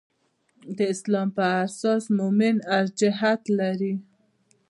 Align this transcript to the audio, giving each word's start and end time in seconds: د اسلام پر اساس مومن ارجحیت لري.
د 0.77 0.79
اسلام 0.93 1.27
پر 1.35 1.49
اساس 1.65 2.03
مومن 2.17 2.55
ارجحیت 2.77 3.41
لري. 3.59 3.93